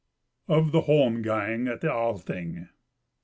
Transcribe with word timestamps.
Of 0.47 0.71
the 0.71 0.81
Holmgang 0.81 1.67
at 1.71 1.81
the 1.81 1.91
Althing. 1.93 2.69